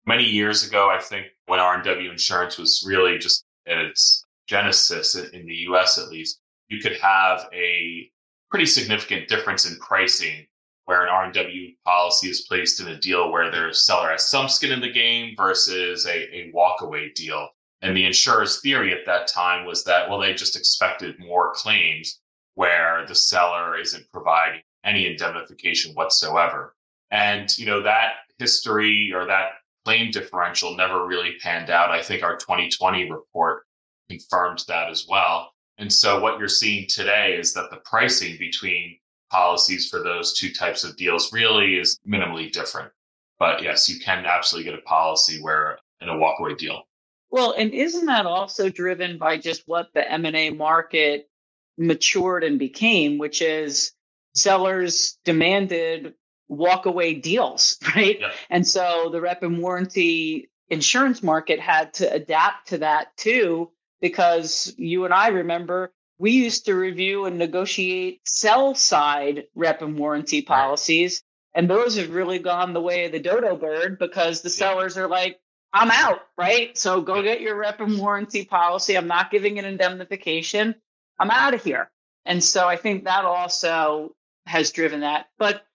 many 0.06 0.26
years 0.26 0.68
ago, 0.68 0.90
I 0.90 1.00
think 1.00 1.26
when 1.48 1.60
R&W 1.60 2.12
insurance 2.12 2.60
was 2.60 2.86
really 2.88 3.18
just 3.18 3.44
at 3.68 3.78
its 3.80 4.24
genesis 4.48 5.16
in 5.16 5.48
the 5.48 5.56
US 5.70 5.98
at 5.98 6.10
least, 6.10 6.40
you 6.70 6.80
could 6.80 6.98
have 6.98 7.50
a 7.54 8.12
pretty 8.52 8.68
significant 8.68 9.28
difference 9.28 9.70
in 9.70 9.78
pricing 9.80 10.46
where 10.86 11.04
an 11.04 11.10
R&W 11.10 11.72
policy 11.84 12.30
is 12.30 12.46
placed 12.48 12.80
in 12.80 12.88
a 12.88 13.00
deal 13.00 13.32
where 13.32 13.52
their 13.52 13.74
seller 13.74 14.12
has 14.12 14.30
some 14.30 14.48
skin 14.48 14.72
in 14.72 14.82
the 14.82 14.92
game 14.92 15.34
versus 15.36 16.06
a, 16.06 16.36
a 16.36 16.52
walkaway 16.54 17.14
deal. 17.14 17.50
And 17.82 17.96
the 17.96 18.06
insurer's 18.06 18.62
theory 18.62 18.94
at 18.94 19.06
that 19.06 19.28
time 19.28 19.66
was 19.66 19.84
that, 19.84 20.10
well, 20.10 20.20
they 20.20 20.34
just 20.34 20.56
expected 20.56 21.20
more 21.20 21.54
claims 21.54 22.22
where 22.54 23.06
the 23.08 23.16
seller 23.16 23.78
isn't 23.78 24.12
providing 24.12 24.62
any 24.84 25.08
indemnification 25.08 25.94
whatsoever. 25.94 26.76
And, 27.12 27.56
you 27.58 27.66
know, 27.66 27.82
that 27.84 28.14
history 28.40 29.12
or 29.14 29.26
that 29.26 29.54
claim 29.86 30.12
differential 30.12 30.76
never 30.76 31.06
really 31.06 31.36
panned 31.42 31.70
out. 31.70 31.92
I 31.92 32.02
think 32.02 32.24
our 32.24 32.38
2020 32.38 33.10
report 33.12 33.64
confirmed 34.10 34.64
that 34.68 34.90
as 34.90 35.06
well. 35.10 35.52
And 35.78 35.92
so 35.92 36.20
what 36.20 36.40
you're 36.40 36.48
seeing 36.48 36.88
today 36.88 37.38
is 37.38 37.54
that 37.54 37.70
the 37.70 37.78
pricing 37.78 38.38
between 38.38 38.98
policies 39.36 39.90
for 39.90 40.02
those 40.02 40.34
two 40.34 40.52
types 40.54 40.86
of 40.86 40.96
deals 40.96 41.34
really 41.34 41.76
is 41.76 42.00
minimally 42.08 42.52
different. 42.52 42.92
But 43.38 43.62
yes, 43.62 43.90
you 43.90 44.00
can 44.00 44.26
absolutely 44.26 44.72
get 44.72 44.80
a 44.80 44.84
policy 44.84 45.42
where 45.42 45.78
in 46.00 46.08
a 46.08 46.14
walkaway 46.14 46.58
deal. 46.58 46.84
Well, 47.32 47.54
and 47.58 47.72
isn't 47.74 48.06
that 48.06 48.26
also 48.26 48.70
driven 48.70 49.18
by 49.18 49.38
just 49.38 49.64
what 49.66 49.88
the 49.94 50.10
M&A 50.10 50.52
market 50.52 51.30
matured 51.78 52.46
and 52.46 52.58
became, 52.58 53.18
which 53.18 53.42
is 53.42 53.92
sellers 54.36 55.18
demanded 55.26 56.14
walkaway 56.50 57.22
deals, 57.22 57.78
right? 57.96 58.20
Yep. 58.22 58.32
And 58.50 58.66
so 58.66 59.10
the 59.12 59.20
rep 59.20 59.44
and 59.44 59.60
warranty 59.60 60.50
insurance 60.70 61.22
market 61.22 61.60
had 61.60 61.94
to 61.96 62.12
adapt 62.12 62.70
to 62.70 62.78
that 62.78 63.16
too, 63.18 63.72
because 64.00 64.74
you 64.78 65.04
and 65.04 65.14
I 65.14 65.28
remember 65.28 65.92
we 66.18 66.32
used 66.32 66.66
to 66.66 66.76
review 66.76 67.26
and 67.26 67.38
negotiate 67.38 68.22
sell 68.26 68.76
side 68.76 69.46
rep 69.56 69.82
and 69.82 69.98
warranty 69.98 70.42
policies. 70.42 71.24
And 71.54 71.70
those 71.70 71.98
have 71.98 72.10
really 72.10 72.40
gone 72.40 72.74
the 72.74 72.82
way 72.82 73.06
of 73.06 73.12
the 73.12 73.20
dodo 73.20 73.56
bird 73.56 73.98
because 73.98 74.42
the 74.42 74.50
sellers 74.50 74.98
are 74.98 75.08
like, 75.08 75.40
I'm 75.74 75.92
out, 75.92 76.20
right? 76.38 76.78
So 76.78 77.02
go 77.02 77.22
get 77.22 77.42
your 77.42 77.58
rep 77.58 77.82
and 77.82 77.98
warranty 77.98 78.46
policy. 78.46 78.98
I'm 78.98 79.08
not 79.08 79.32
giving 79.32 79.60
an 79.60 79.66
indemnification. 79.66 80.76
I'm 81.20 81.32
out 81.32 81.54
of 81.54 81.64
here. 81.64 81.92
And 82.26 82.44
so 82.44 82.68
I 82.68 82.76
think 82.76 83.04
that 83.06 83.26
also 83.26 84.16
has 84.46 84.72
driven 84.72 85.02
that. 85.02 85.28
But 85.38 85.66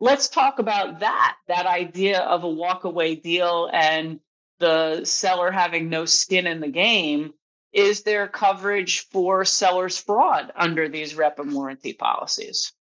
let's 0.00 0.28
talk 0.28 0.58
about 0.58 1.00
that, 1.00 1.36
that 1.48 1.66
idea 1.66 2.20
of 2.20 2.44
a 2.44 2.48
walkaway 2.48 3.20
deal 3.20 3.70
and 3.72 4.20
the 4.58 5.04
seller 5.04 5.50
having 5.50 5.88
no 5.88 6.04
skin 6.04 6.46
in 6.46 6.60
the 6.60 6.68
game 6.68 7.32
is 7.72 8.02
there 8.02 8.28
coverage 8.28 9.06
for 9.08 9.44
seller's 9.44 9.98
fraud 9.98 10.52
under 10.56 10.88
these 10.88 11.14
rep 11.14 11.38
and 11.38 11.52
warranty 11.52 11.92
policies? 11.92 12.72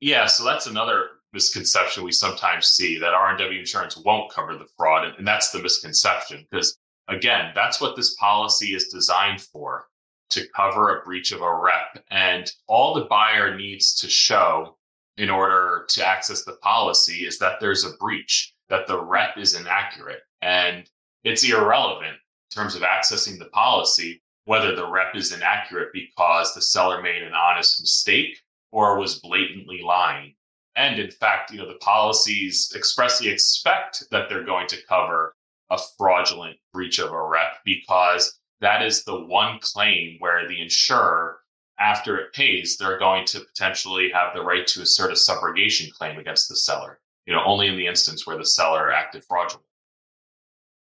Yeah, 0.00 0.26
so 0.26 0.44
that's 0.44 0.66
another 0.66 1.08
misconception 1.32 2.04
we 2.04 2.12
sometimes 2.12 2.68
see 2.68 2.98
that 2.98 3.14
R&W 3.14 3.58
insurance 3.58 3.96
won't 3.96 4.32
cover 4.32 4.56
the 4.56 4.68
fraud. 4.76 5.14
And 5.18 5.26
that's 5.26 5.50
the 5.50 5.62
misconception 5.62 6.46
because, 6.50 6.78
again, 7.08 7.52
that's 7.54 7.80
what 7.80 7.96
this 7.96 8.14
policy 8.16 8.74
is 8.74 8.88
designed 8.88 9.40
for 9.40 9.86
to 10.30 10.46
cover 10.54 10.96
a 10.98 11.04
breach 11.04 11.32
of 11.32 11.40
a 11.40 11.54
rep. 11.54 12.04
And 12.10 12.50
all 12.66 12.94
the 12.94 13.04
buyer 13.04 13.56
needs 13.56 13.94
to 14.00 14.08
show 14.08 14.76
in 15.16 15.30
order 15.30 15.86
to 15.88 16.06
access 16.06 16.44
the 16.44 16.56
policy 16.62 17.26
is 17.26 17.38
that 17.38 17.60
there's 17.60 17.84
a 17.84 17.96
breach, 17.98 18.52
that 18.68 18.86
the 18.86 19.00
rep 19.00 19.38
is 19.38 19.58
inaccurate. 19.58 20.20
And 20.42 20.88
it's 21.24 21.48
irrelevant 21.48 22.16
terms 22.54 22.74
of 22.74 22.82
accessing 22.82 23.38
the 23.38 23.46
policy, 23.46 24.22
whether 24.44 24.74
the 24.74 24.88
rep 24.88 25.14
is 25.14 25.32
inaccurate 25.32 25.92
because 25.92 26.54
the 26.54 26.62
seller 26.62 27.02
made 27.02 27.22
an 27.22 27.34
honest 27.34 27.80
mistake 27.80 28.38
or 28.72 28.98
was 28.98 29.20
blatantly 29.20 29.82
lying. 29.82 30.34
And 30.76 30.98
in 30.98 31.10
fact, 31.10 31.50
you 31.50 31.58
know, 31.58 31.66
the 31.66 31.78
policies 31.78 32.72
expressly 32.76 33.28
expect 33.28 34.04
that 34.10 34.28
they're 34.28 34.44
going 34.44 34.66
to 34.68 34.86
cover 34.88 35.34
a 35.70 35.78
fraudulent 35.96 36.58
breach 36.72 36.98
of 36.98 37.10
a 37.10 37.22
rep 37.22 37.58
because 37.64 38.38
that 38.60 38.82
is 38.82 39.04
the 39.04 39.24
one 39.24 39.58
claim 39.60 40.16
where 40.18 40.46
the 40.46 40.60
insurer, 40.60 41.40
after 41.78 42.18
it 42.18 42.32
pays, 42.32 42.76
they're 42.76 42.98
going 42.98 43.24
to 43.26 43.40
potentially 43.40 44.10
have 44.10 44.34
the 44.34 44.42
right 44.42 44.66
to 44.68 44.82
assert 44.82 45.10
a 45.10 45.14
subrogation 45.14 45.90
claim 45.92 46.18
against 46.18 46.48
the 46.48 46.56
seller. 46.56 47.00
You 47.26 47.34
know, 47.34 47.42
only 47.44 47.66
in 47.66 47.76
the 47.76 47.86
instance 47.86 48.26
where 48.26 48.38
the 48.38 48.44
seller 48.44 48.92
acted 48.92 49.24
fraudulent. 49.24 49.66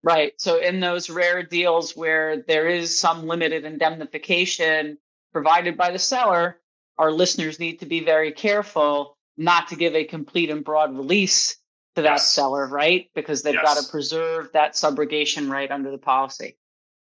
Right. 0.04 0.34
So 0.38 0.58
in 0.58 0.80
those 0.80 1.10
rare 1.10 1.44
deals 1.44 1.96
where 1.96 2.42
there 2.42 2.68
is 2.68 2.98
some 2.98 3.28
limited 3.28 3.66
indemnification 3.66 4.98
provided 5.32 5.78
by 5.78 5.92
the 5.92 6.00
seller, 6.00 6.60
our 6.98 7.12
listeners 7.12 7.60
need 7.60 7.80
to 7.80 7.86
be 7.86 8.04
very 8.04 8.32
careful 8.32 9.18
not 9.38 9.70
to 9.70 9.76
give 9.76 9.96
a 9.96 10.04
complete 10.04 10.50
and 10.50 10.64
broad 10.64 10.96
release 10.96 11.58
to 11.96 12.04
that 12.04 12.14
yes. 12.14 12.32
seller, 12.32 12.68
right? 12.68 13.10
Because 13.14 13.44
they've 13.44 13.54
yes. 13.54 13.64
got 13.64 13.84
to 13.84 13.92
preserve 13.92 14.52
that 14.54 14.74
subrogation 14.74 15.50
right 15.50 15.70
under 15.70 15.92
the 15.92 15.98
policy. 15.98 16.58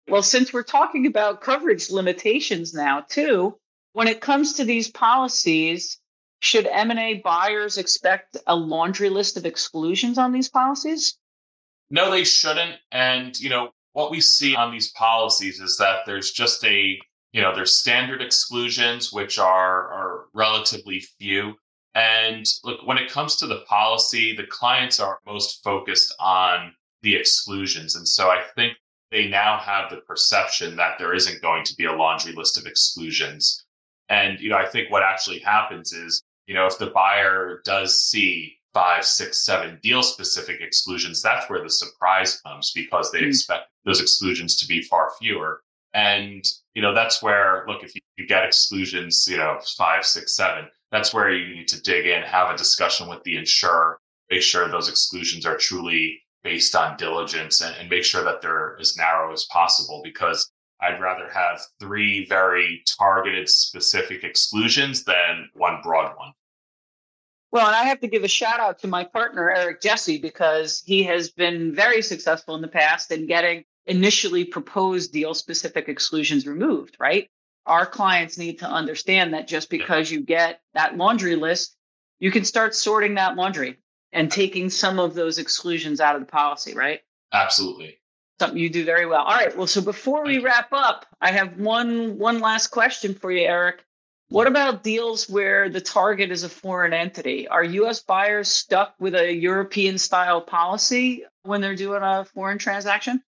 Well, 0.08 0.22
since 0.22 0.52
we're 0.52 0.62
talking 0.62 1.06
about 1.06 1.40
coverage 1.40 1.90
limitations 1.90 2.74
now 2.74 3.00
too, 3.00 3.58
when 3.92 4.08
it 4.08 4.20
comes 4.20 4.54
to 4.54 4.64
these 4.64 4.90
policies, 4.90 5.98
should 6.40 6.66
M&A 6.66 7.14
buyers 7.14 7.78
expect 7.78 8.36
a 8.46 8.54
laundry 8.54 9.08
list 9.08 9.38
of 9.38 9.46
exclusions 9.46 10.18
on 10.18 10.32
these 10.32 10.50
policies? 10.50 11.16
No, 11.90 12.10
they 12.10 12.24
shouldn't. 12.24 12.76
And, 12.92 13.38
you 13.38 13.48
know, 13.48 13.70
what 13.92 14.10
we 14.10 14.20
see 14.20 14.56
on 14.56 14.72
these 14.72 14.90
policies 14.92 15.60
is 15.60 15.76
that 15.78 16.00
there's 16.06 16.32
just 16.32 16.64
a, 16.64 16.98
you 17.32 17.40
know, 17.40 17.54
there's 17.54 17.74
standard 17.74 18.20
exclusions, 18.20 19.12
which 19.12 19.38
are, 19.38 19.88
are 19.92 20.24
relatively 20.34 21.00
few. 21.18 21.54
And 21.94 22.44
look, 22.64 22.84
when 22.86 22.98
it 22.98 23.10
comes 23.10 23.36
to 23.36 23.46
the 23.46 23.62
policy, 23.68 24.34
the 24.34 24.46
clients 24.46 24.98
are 24.98 25.20
most 25.26 25.62
focused 25.62 26.14
on 26.18 26.72
the 27.02 27.14
exclusions. 27.14 27.94
And 27.94 28.06
so 28.06 28.30
I 28.30 28.42
think 28.56 28.74
they 29.12 29.28
now 29.28 29.58
have 29.58 29.90
the 29.90 29.98
perception 29.98 30.74
that 30.76 30.98
there 30.98 31.14
isn't 31.14 31.42
going 31.42 31.64
to 31.64 31.74
be 31.76 31.84
a 31.84 31.92
laundry 31.92 32.32
list 32.32 32.58
of 32.58 32.66
exclusions. 32.66 33.64
And, 34.08 34.40
you 34.40 34.50
know, 34.50 34.56
I 34.56 34.66
think 34.66 34.90
what 34.90 35.04
actually 35.04 35.38
happens 35.38 35.92
is, 35.92 36.22
you 36.46 36.54
know, 36.54 36.66
if 36.66 36.78
the 36.78 36.90
buyer 36.90 37.60
does 37.64 38.02
see 38.02 38.56
five, 38.74 39.04
six, 39.04 39.44
seven 39.44 39.78
deal 39.82 40.02
specific 40.02 40.60
exclusions, 40.60 41.22
that's 41.22 41.48
where 41.48 41.62
the 41.62 41.70
surprise 41.70 42.40
comes 42.44 42.72
because 42.74 43.10
they 43.10 43.20
mm 43.20 43.28
expect 43.28 43.68
those 43.84 44.00
exclusions 44.00 44.56
to 44.56 44.66
be 44.66 44.82
far 44.82 45.12
fewer. 45.20 45.62
And, 45.94 46.44
you 46.74 46.82
know, 46.82 46.94
that's 46.94 47.22
where, 47.22 47.64
look, 47.68 47.84
if 47.84 47.94
you, 47.94 48.00
you 48.16 48.26
get 48.26 48.44
exclusions, 48.44 49.26
you 49.28 49.36
know, 49.36 49.58
five, 49.78 50.04
six, 50.04 50.36
seven, 50.36 50.66
that's 50.90 51.14
where 51.14 51.30
you 51.32 51.54
need 51.54 51.68
to 51.68 51.80
dig 51.82 52.06
in, 52.06 52.22
have 52.22 52.52
a 52.52 52.56
discussion 52.56 53.08
with 53.08 53.22
the 53.24 53.36
insurer, 53.36 53.98
make 54.30 54.42
sure 54.42 54.68
those 54.68 54.88
exclusions 54.88 55.46
are 55.46 55.56
truly 55.56 56.20
based 56.42 56.74
on 56.74 56.96
diligence 56.96 57.60
and, 57.60 57.74
and 57.76 57.88
make 57.88 58.04
sure 58.04 58.24
that 58.24 58.40
they're 58.40 58.76
as 58.80 58.96
narrow 58.96 59.32
as 59.32 59.44
possible 59.44 60.00
because 60.04 60.50
I'd 60.80 61.00
rather 61.00 61.30
have 61.30 61.60
three 61.80 62.26
very 62.26 62.82
targeted 62.98 63.48
specific 63.48 64.24
exclusions 64.24 65.04
than 65.04 65.48
one 65.54 65.80
broad 65.82 66.16
one. 66.16 66.32
Well, 67.54 67.68
and 67.68 67.76
I 67.76 67.84
have 67.84 68.00
to 68.00 68.08
give 68.08 68.24
a 68.24 68.28
shout 68.28 68.58
out 68.58 68.80
to 68.80 68.88
my 68.88 69.04
partner, 69.04 69.48
Eric 69.48 69.80
Jesse, 69.80 70.18
because 70.18 70.82
he 70.84 71.04
has 71.04 71.30
been 71.30 71.72
very 71.72 72.02
successful 72.02 72.56
in 72.56 72.62
the 72.62 72.66
past 72.66 73.12
in 73.12 73.28
getting 73.28 73.62
initially 73.86 74.44
proposed 74.44 75.12
deal 75.12 75.34
specific 75.34 75.88
exclusions 75.88 76.48
removed, 76.48 76.96
right? 76.98 77.30
Our 77.64 77.86
clients 77.86 78.38
need 78.38 78.58
to 78.58 78.66
understand 78.66 79.34
that 79.34 79.46
just 79.46 79.70
because 79.70 80.10
you 80.10 80.20
get 80.20 80.62
that 80.74 80.96
laundry 80.96 81.36
list, 81.36 81.76
you 82.18 82.32
can 82.32 82.44
start 82.44 82.74
sorting 82.74 83.14
that 83.14 83.36
laundry 83.36 83.78
and 84.12 84.32
taking 84.32 84.68
some 84.68 84.98
of 84.98 85.14
those 85.14 85.38
exclusions 85.38 86.00
out 86.00 86.16
of 86.16 86.22
the 86.22 86.26
policy, 86.26 86.74
right? 86.74 87.02
Absolutely. 87.32 88.00
Something 88.40 88.58
you 88.58 88.68
do 88.68 88.84
very 88.84 89.06
well. 89.06 89.22
All 89.22 89.36
right. 89.36 89.56
Well, 89.56 89.68
so 89.68 89.80
before 89.80 90.24
we 90.24 90.40
wrap 90.40 90.72
up, 90.72 91.06
I 91.20 91.30
have 91.30 91.56
one 91.56 92.18
one 92.18 92.40
last 92.40 92.72
question 92.72 93.14
for 93.14 93.30
you, 93.30 93.46
Eric. 93.46 93.84
What 94.28 94.46
about 94.46 94.82
deals 94.82 95.28
where 95.28 95.68
the 95.68 95.80
target 95.80 96.30
is 96.30 96.42
a 96.44 96.48
foreign 96.48 96.92
entity? 96.92 97.46
Are 97.46 97.62
US 97.62 98.00
buyers 98.00 98.48
stuck 98.48 98.94
with 98.98 99.14
a 99.14 99.32
European 99.32 99.98
style 99.98 100.40
policy 100.40 101.24
when 101.42 101.60
they're 101.60 101.76
doing 101.76 102.02
a 102.02 102.24
foreign 102.24 102.58
transaction? 102.58 103.22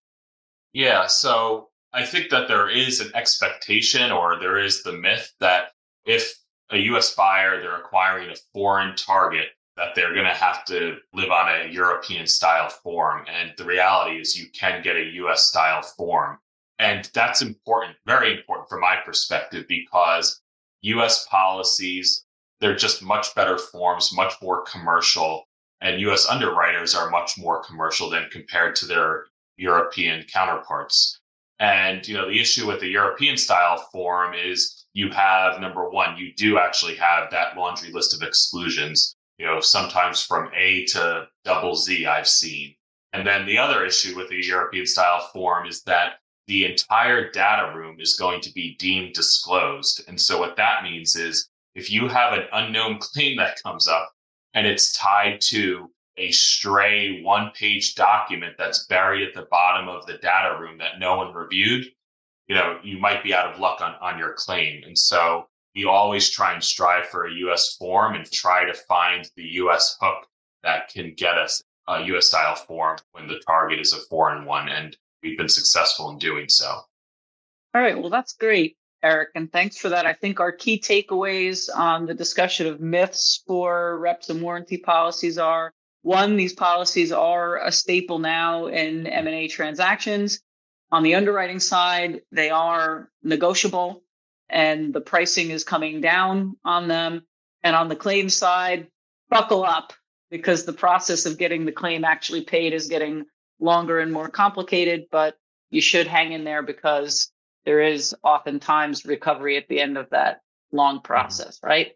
Yeah. 0.72 1.06
So 1.06 1.68
I 1.92 2.04
think 2.04 2.30
that 2.30 2.48
there 2.48 2.68
is 2.68 3.00
an 3.00 3.10
expectation 3.14 4.10
or 4.10 4.38
there 4.38 4.58
is 4.58 4.82
the 4.82 4.92
myth 4.92 5.32
that 5.40 5.72
if 6.06 6.34
a 6.70 6.78
US 6.78 7.14
buyer, 7.14 7.60
they're 7.60 7.76
acquiring 7.76 8.30
a 8.30 8.36
foreign 8.52 8.96
target, 8.96 9.48
that 9.76 9.94
they're 9.94 10.14
going 10.14 10.26
to 10.26 10.32
have 10.32 10.64
to 10.64 10.96
live 11.12 11.30
on 11.30 11.48
a 11.48 11.70
European 11.70 12.26
style 12.26 12.68
form. 12.68 13.24
And 13.28 13.52
the 13.56 13.64
reality 13.64 14.18
is 14.18 14.36
you 14.36 14.48
can 14.50 14.82
get 14.82 14.96
a 14.96 15.10
US 15.14 15.46
style 15.46 15.82
form. 15.82 16.38
And 16.78 17.08
that's 17.14 17.42
important, 17.42 17.96
very 18.06 18.36
important 18.36 18.68
from 18.68 18.80
my 18.80 18.96
perspective, 19.04 19.66
because 19.68 20.42
US 20.94 21.26
policies, 21.26 22.24
they're 22.60 22.76
just 22.76 23.02
much 23.02 23.34
better 23.34 23.58
forms, 23.58 24.14
much 24.14 24.34
more 24.40 24.62
commercial. 24.62 25.44
And 25.80 26.00
US 26.00 26.28
underwriters 26.28 26.94
are 26.94 27.10
much 27.10 27.36
more 27.36 27.62
commercial 27.62 28.08
than 28.08 28.28
compared 28.30 28.76
to 28.76 28.86
their 28.86 29.26
European 29.56 30.24
counterparts. 30.32 31.20
And, 31.58 32.06
you 32.06 32.14
know, 32.14 32.28
the 32.28 32.40
issue 32.40 32.66
with 32.66 32.80
the 32.80 32.88
European 32.88 33.36
style 33.36 33.78
form 33.92 34.34
is 34.34 34.86
you 34.92 35.10
have 35.10 35.60
number 35.60 35.88
one, 35.88 36.16
you 36.16 36.32
do 36.34 36.58
actually 36.58 36.96
have 36.96 37.30
that 37.30 37.56
laundry 37.56 37.90
list 37.92 38.14
of 38.14 38.22
exclusions, 38.22 39.16
you 39.38 39.46
know, 39.46 39.60
sometimes 39.60 40.22
from 40.22 40.50
A 40.54 40.84
to 40.86 41.28
double 41.44 41.74
Z 41.74 42.06
I've 42.06 42.28
seen. 42.28 42.74
And 43.12 43.26
then 43.26 43.46
the 43.46 43.58
other 43.58 43.84
issue 43.84 44.14
with 44.16 44.28
the 44.28 44.44
European 44.44 44.86
style 44.86 45.30
form 45.32 45.66
is 45.66 45.82
that 45.82 46.20
the 46.46 46.64
entire 46.64 47.30
data 47.30 47.76
room 47.76 47.96
is 48.00 48.16
going 48.16 48.40
to 48.40 48.52
be 48.52 48.76
deemed 48.78 49.14
disclosed. 49.14 50.02
And 50.08 50.20
so 50.20 50.38
what 50.38 50.56
that 50.56 50.82
means 50.82 51.16
is 51.16 51.48
if 51.74 51.90
you 51.90 52.08
have 52.08 52.32
an 52.32 52.46
unknown 52.52 52.98
claim 53.00 53.36
that 53.36 53.62
comes 53.62 53.88
up 53.88 54.12
and 54.54 54.66
it's 54.66 54.92
tied 54.92 55.40
to 55.42 55.90
a 56.18 56.30
stray 56.30 57.22
one 57.22 57.50
page 57.54 57.94
document 57.94 58.54
that's 58.56 58.86
buried 58.86 59.26
at 59.26 59.34
the 59.34 59.46
bottom 59.50 59.88
of 59.88 60.06
the 60.06 60.16
data 60.18 60.58
room 60.58 60.78
that 60.78 60.98
no 60.98 61.16
one 61.16 61.34
reviewed, 61.34 61.84
you 62.48 62.54
know, 62.54 62.78
you 62.82 62.98
might 62.98 63.22
be 63.22 63.34
out 63.34 63.52
of 63.52 63.60
luck 63.60 63.80
on, 63.80 63.94
on 64.00 64.18
your 64.18 64.32
claim. 64.32 64.82
And 64.84 64.96
so 64.96 65.46
we 65.74 65.84
always 65.84 66.30
try 66.30 66.54
and 66.54 66.64
strive 66.64 67.08
for 67.08 67.26
a 67.26 67.32
US 67.32 67.76
form 67.76 68.14
and 68.14 68.30
try 68.30 68.64
to 68.64 68.72
find 68.72 69.28
the 69.36 69.44
US 69.60 69.98
hook 70.00 70.26
that 70.62 70.88
can 70.88 71.12
get 71.14 71.36
us 71.36 71.62
a 71.88 72.02
US 72.04 72.28
style 72.28 72.54
form 72.54 72.96
when 73.12 73.28
the 73.28 73.40
target 73.46 73.78
is 73.78 73.92
a 73.92 74.00
foreign 74.08 74.46
one. 74.46 74.68
And 74.68 74.96
we've 75.26 75.38
been 75.38 75.48
successful 75.48 76.10
in 76.10 76.18
doing 76.18 76.48
so. 76.48 76.66
All 76.66 77.82
right. 77.82 77.98
Well, 77.98 78.10
that's 78.10 78.32
great, 78.34 78.76
Eric. 79.02 79.30
And 79.34 79.50
thanks 79.52 79.76
for 79.76 79.90
that. 79.90 80.06
I 80.06 80.12
think 80.12 80.40
our 80.40 80.52
key 80.52 80.80
takeaways 80.80 81.68
on 81.74 82.06
the 82.06 82.14
discussion 82.14 82.66
of 82.66 82.80
myths 82.80 83.42
for 83.46 83.98
reps 83.98 84.30
and 84.30 84.40
warranty 84.40 84.78
policies 84.78 85.36
are 85.36 85.72
one, 86.02 86.36
these 86.36 86.52
policies 86.52 87.10
are 87.10 87.58
a 87.58 87.72
staple 87.72 88.20
now 88.20 88.66
in 88.66 89.08
M&A 89.08 89.48
transactions. 89.48 90.40
On 90.92 91.02
the 91.02 91.16
underwriting 91.16 91.58
side, 91.58 92.20
they 92.30 92.48
are 92.50 93.10
negotiable 93.24 94.04
and 94.48 94.94
the 94.94 95.00
pricing 95.00 95.50
is 95.50 95.64
coming 95.64 96.00
down 96.00 96.56
on 96.64 96.86
them. 96.86 97.26
And 97.64 97.74
on 97.74 97.88
the 97.88 97.96
claim 97.96 98.28
side, 98.28 98.86
buckle 99.30 99.64
up 99.64 99.92
because 100.30 100.64
the 100.64 100.72
process 100.72 101.26
of 101.26 101.38
getting 101.38 101.64
the 101.64 101.72
claim 101.72 102.04
actually 102.04 102.44
paid 102.44 102.72
is 102.72 102.86
getting 102.86 103.26
longer 103.60 104.00
and 104.00 104.12
more 104.12 104.28
complicated, 104.28 105.06
but 105.10 105.36
you 105.70 105.80
should 105.80 106.06
hang 106.06 106.32
in 106.32 106.44
there 106.44 106.62
because 106.62 107.30
there 107.64 107.82
is 107.82 108.14
oftentimes 108.22 109.04
recovery 109.04 109.56
at 109.56 109.68
the 109.68 109.80
end 109.80 109.98
of 109.98 110.08
that 110.10 110.40
long 110.72 110.96
mm-hmm. 110.96 111.02
process, 111.02 111.58
right? 111.62 111.92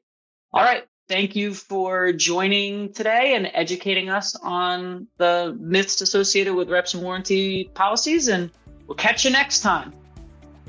All 0.52 0.62
right. 0.62 0.84
Thank 1.08 1.34
you 1.34 1.54
for 1.54 2.12
joining 2.12 2.92
today 2.92 3.34
and 3.34 3.50
educating 3.52 4.10
us 4.10 4.36
on 4.36 5.08
the 5.18 5.56
myths 5.58 6.00
associated 6.00 6.54
with 6.54 6.70
reps 6.70 6.94
and 6.94 7.02
warranty 7.02 7.64
policies. 7.74 8.28
And 8.28 8.50
we'll 8.86 8.96
catch 8.96 9.24
you 9.24 9.30
next 9.32 9.60
time. 9.60 9.92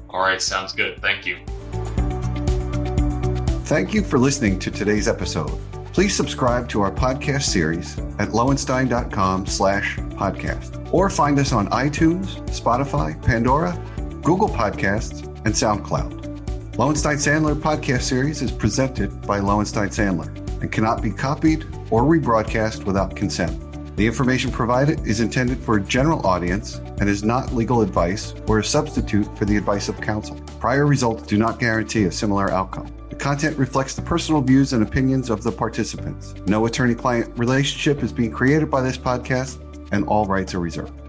All 0.09 0.21
right. 0.21 0.41
Sounds 0.41 0.73
good. 0.73 0.99
Thank 0.99 1.25
you. 1.25 1.37
Thank 3.65 3.93
you 3.93 4.01
for 4.03 4.17
listening 4.17 4.59
to 4.59 4.71
today's 4.71 5.07
episode. 5.07 5.59
Please 5.93 6.15
subscribe 6.15 6.69
to 6.69 6.81
our 6.81 6.91
podcast 6.91 7.43
series 7.43 7.99
at 8.17 8.29
lowenstein.com 8.29 9.45
slash 9.45 9.97
podcast 9.97 10.93
or 10.93 11.09
find 11.09 11.37
us 11.37 11.51
on 11.51 11.67
iTunes, 11.67 12.37
Spotify, 12.47 13.21
Pandora, 13.21 13.77
Google 14.23 14.47
Podcasts, 14.47 15.25
and 15.45 15.53
SoundCloud. 15.53 16.77
Lowenstein 16.77 17.17
Sandler 17.17 17.55
podcast 17.55 18.03
series 18.03 18.41
is 18.41 18.51
presented 18.51 19.21
by 19.27 19.39
Lowenstein 19.39 19.89
Sandler 19.89 20.33
and 20.61 20.71
cannot 20.71 21.01
be 21.01 21.11
copied 21.11 21.65
or 21.89 22.03
rebroadcast 22.03 22.85
without 22.85 23.13
consent. 23.13 23.57
The 23.97 24.07
information 24.07 24.49
provided 24.49 25.05
is 25.05 25.19
intended 25.19 25.59
for 25.59 25.75
a 25.75 25.83
general 25.83 26.25
audience 26.25 26.77
and 26.99 27.09
is 27.09 27.23
not 27.23 27.53
legal 27.53 27.81
advice 27.81 28.33
or 28.47 28.59
a 28.59 28.63
substitute 28.63 29.37
for 29.37 29.43
the 29.43 29.57
advice 29.57 29.89
of 29.89 29.99
counsel. 29.99 30.37
Prior 30.59 30.85
results 30.85 31.23
do 31.23 31.37
not 31.37 31.59
guarantee 31.59 32.05
a 32.05 32.11
similar 32.11 32.49
outcome. 32.49 32.90
Content 33.21 33.55
reflects 33.55 33.93
the 33.93 34.01
personal 34.01 34.41
views 34.41 34.73
and 34.73 34.81
opinions 34.81 35.29
of 35.29 35.43
the 35.43 35.51
participants. 35.51 36.33
No 36.47 36.65
attorney 36.65 36.95
client 36.95 37.31
relationship 37.37 38.01
is 38.01 38.11
being 38.11 38.31
created 38.31 38.71
by 38.71 38.81
this 38.81 38.97
podcast, 38.97 39.59
and 39.91 40.07
all 40.07 40.25
rights 40.25 40.55
are 40.55 40.59
reserved. 40.59 41.00